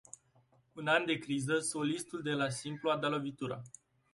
[0.73, 3.61] În an de criză, solistul de la Simplu a dat lovitura.